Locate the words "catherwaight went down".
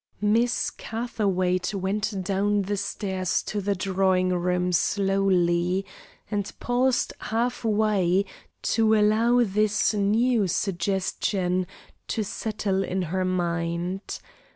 0.71-2.63